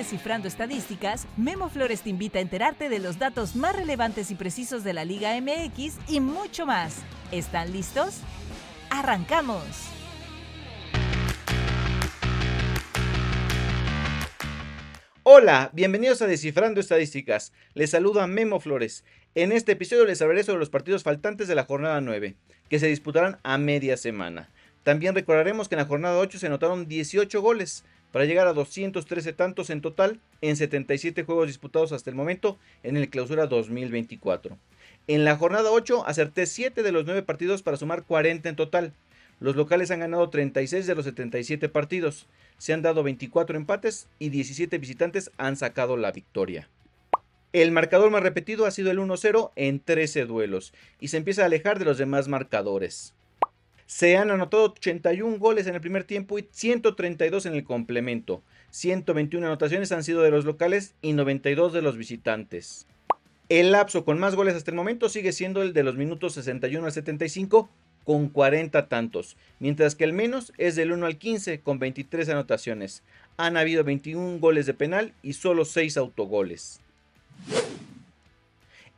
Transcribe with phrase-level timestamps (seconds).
[0.00, 4.82] Descifrando Estadísticas, Memo Flores te invita a enterarte de los datos más relevantes y precisos
[4.82, 7.02] de la Liga MX y mucho más.
[7.32, 8.20] ¿Están listos?
[8.88, 9.62] ¡Arrancamos!
[15.22, 17.52] Hola, bienvenidos a Descifrando Estadísticas.
[17.74, 19.04] Les saluda Memo Flores.
[19.34, 22.36] En este episodio les hablaré sobre los partidos faltantes de la jornada 9,
[22.70, 24.48] que se disputarán a media semana.
[24.82, 29.32] También recordaremos que en la jornada 8 se anotaron 18 goles, para llegar a 213
[29.32, 34.58] tantos en total en 77 juegos disputados hasta el momento en el clausura 2024.
[35.06, 38.92] En la jornada 8 acerté 7 de los 9 partidos para sumar 40 en total.
[39.40, 42.26] Los locales han ganado 36 de los 77 partidos,
[42.58, 46.68] se han dado 24 empates y 17 visitantes han sacado la victoria.
[47.52, 51.46] El marcador más repetido ha sido el 1-0 en 13 duelos y se empieza a
[51.46, 53.14] alejar de los demás marcadores.
[53.90, 58.40] Se han anotado 81 goles en el primer tiempo y 132 en el complemento.
[58.70, 62.86] 121 anotaciones han sido de los locales y 92 de los visitantes.
[63.48, 66.86] El lapso con más goles hasta el momento sigue siendo el de los minutos 61
[66.86, 67.68] al 75
[68.04, 73.02] con 40 tantos, mientras que el menos es del 1 al 15 con 23 anotaciones.
[73.38, 76.80] Han habido 21 goles de penal y solo 6 autogoles.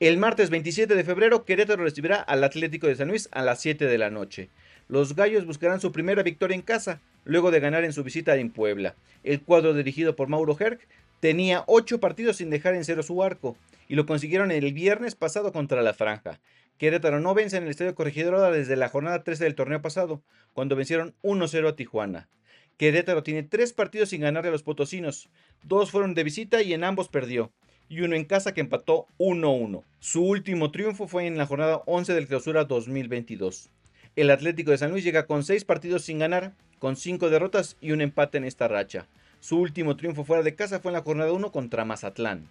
[0.00, 3.86] El martes 27 de febrero, Querétaro recibirá al Atlético de San Luis a las 7
[3.86, 4.50] de la noche.
[4.92, 8.50] Los Gallos buscarán su primera victoria en casa, luego de ganar en su visita en
[8.50, 8.94] Puebla.
[9.24, 10.86] El cuadro dirigido por Mauro Herc
[11.18, 13.56] tenía 8 partidos sin dejar en cero su arco,
[13.88, 16.40] y lo consiguieron el viernes pasado contra la Franja.
[16.76, 20.20] Querétaro no vence en el Estadio Corregidora desde la jornada 13 del torneo pasado,
[20.52, 22.28] cuando vencieron 1-0 a Tijuana.
[22.76, 25.30] Querétaro tiene 3 partidos sin ganarle a los potosinos,
[25.62, 27.50] dos fueron de visita y en ambos perdió
[27.88, 29.84] y uno en casa que empató 1-1.
[30.00, 33.70] Su último triunfo fue en la jornada 11 del clausura 2022.
[34.14, 37.92] El Atlético de San Luis llega con 6 partidos sin ganar, con 5 derrotas y
[37.92, 39.06] un empate en esta racha.
[39.40, 42.46] Su último triunfo fuera de casa fue en la jornada 1 contra Mazatlán.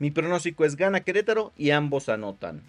[0.00, 2.62] Mi pronóstico es gana Querétaro y ambos anotan.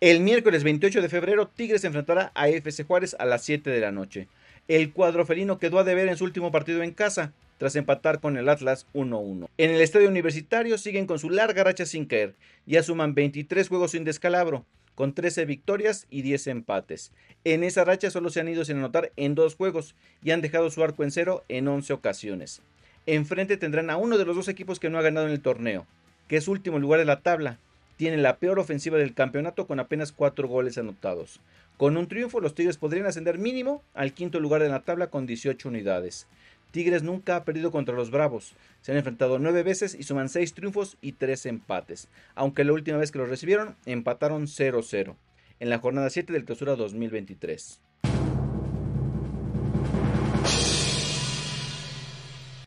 [0.00, 3.92] El miércoles 28 de febrero, Tigres enfrentará a FC Juárez a las 7 de la
[3.92, 4.26] noche.
[4.66, 8.36] El cuadro felino quedó a deber en su último partido en casa, tras empatar con
[8.36, 9.48] el Atlas 1-1.
[9.58, 12.34] En el estadio universitario siguen con su larga racha sin caer,
[12.66, 17.12] ya suman 23 juegos sin descalabro, con 13 victorias y 10 empates.
[17.44, 20.70] En esa racha solo se han ido sin anotar en dos juegos y han dejado
[20.70, 22.62] su arco en cero en 11 ocasiones.
[23.06, 25.86] Enfrente tendrán a uno de los dos equipos que no ha ganado en el torneo,
[26.26, 27.58] que es último lugar de la tabla.
[27.96, 31.40] Tiene la peor ofensiva del campeonato con apenas 4 goles anotados.
[31.76, 35.26] Con un triunfo, los Tigres podrían ascender mínimo al quinto lugar de la tabla con
[35.26, 36.26] 18 unidades.
[36.70, 38.54] Tigres nunca ha perdido contra los Bravos.
[38.82, 42.08] Se han enfrentado nueve veces y suman seis triunfos y tres empates.
[42.34, 45.16] Aunque la última vez que los recibieron, empataron 0-0.
[45.58, 47.80] En la jornada 7 del clausura 2023.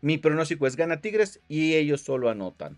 [0.01, 2.77] Mi pronóstico es gana Tigres y ellos solo anotan.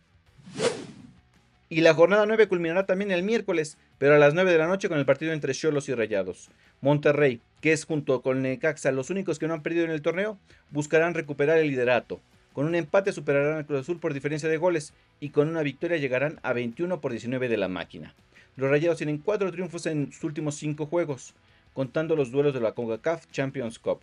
[1.70, 4.90] Y la jornada 9 culminará también el miércoles, pero a las 9 de la noche
[4.90, 6.50] con el partido entre Cholos y Rayados.
[6.82, 10.38] Monterrey, que es junto con Necaxa los únicos que no han perdido en el torneo,
[10.72, 12.20] buscarán recuperar el liderato.
[12.54, 15.98] Con un empate superarán al Cruz Azul por diferencia de goles y con una victoria
[15.98, 18.14] llegarán a 21 por 19 de la máquina.
[18.58, 21.34] Los Rayados tienen 4 triunfos en sus últimos 5 juegos,
[21.74, 24.02] contando los duelos de la CONCACAF Champions Cup.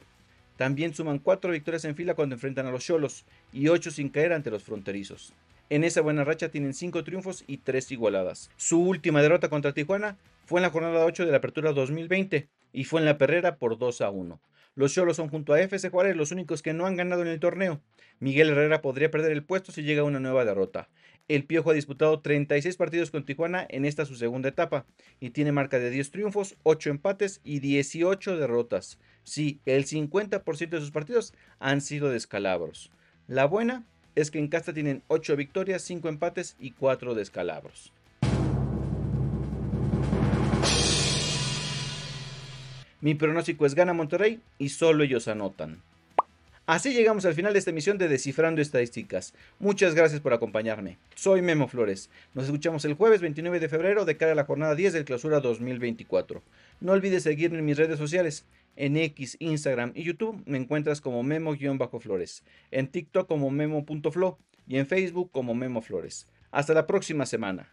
[0.57, 4.33] También suman 4 victorias en fila cuando enfrentan a los Cholos y 8 sin caer
[4.33, 5.35] ante los fronterizos.
[5.69, 8.51] En esa buena racha tienen 5 triunfos y 3 igualadas.
[8.57, 12.85] Su última derrota contra Tijuana fue en la jornada 8 de la Apertura 2020 y
[12.85, 14.41] fue en la perrera por 2 a 1.
[14.75, 17.41] Los Cholos son junto a FC Juárez los únicos que no han ganado en el
[17.41, 17.81] torneo.
[18.21, 20.89] Miguel Herrera podría perder el puesto si llega una nueva derrota.
[21.27, 24.87] El Piojo ha disputado 36 partidos con Tijuana en esta su segunda etapa
[25.21, 28.99] y tiene marca de 10 triunfos, 8 empates y 18 derrotas.
[29.25, 32.91] Sí, el 50% de sus partidos han sido descalabros.
[33.27, 33.85] La buena
[34.15, 37.93] es que en casa tienen 8 victorias, 5 empates y 4 descalabros.
[43.01, 45.81] Mi pronóstico es gana Monterrey y solo ellos anotan.
[46.67, 49.35] Así llegamos al final de esta emisión de Descifrando Estadísticas.
[49.61, 50.99] Muchas gracias por acompañarme.
[51.15, 52.11] Soy Memo Flores.
[52.35, 55.41] Nos escuchamos el jueves 29 de febrero de cara a la jornada 10 del clausura
[55.41, 56.43] 2024.
[56.81, 58.45] No olvides seguirme en mis redes sociales.
[58.77, 62.43] En X, Instagram y YouTube me encuentras como Memo-Flores.
[62.71, 66.27] En TikTok como Memo.flo y en Facebook como Memo Flores.
[66.51, 67.73] Hasta la próxima semana.